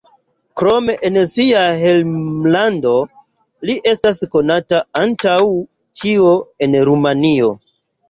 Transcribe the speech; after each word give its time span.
Krom 0.61 0.87
en 1.09 1.19
sia 1.31 1.61
hejmlando 1.81 2.95
li 3.71 3.77
estas 3.93 4.25
konata 4.35 4.83
antaŭ 5.07 5.39
ĉio 6.03 6.37
en 6.69 6.83
Rumanio. 6.93 7.57